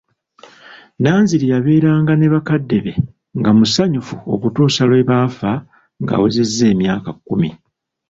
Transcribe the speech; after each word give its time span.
Nanziri 1.01 1.45
yabeeranga 1.53 2.13
ne 2.17 2.27
bakadde 2.33 2.77
be 2.85 2.93
nga 3.39 3.51
musanyufu 3.57 4.15
okutuusa 4.33 4.83
lwe 4.89 5.07
baafa 5.09 5.51
ng'awezezza 6.01 6.65
emyaka 6.73 7.09
kkumi. 7.15 7.49